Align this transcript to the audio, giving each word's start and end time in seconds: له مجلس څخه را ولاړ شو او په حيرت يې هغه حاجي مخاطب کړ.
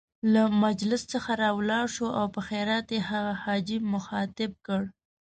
له 0.33 0.43
مجلس 0.63 1.01
څخه 1.13 1.31
را 1.41 1.49
ولاړ 1.59 1.85
شو 1.95 2.07
او 2.19 2.25
په 2.33 2.39
حيرت 2.47 2.87
يې 2.95 2.99
هغه 3.09 3.33
حاجي 3.43 3.77
مخاطب 3.93 4.51
کړ. 4.67 4.81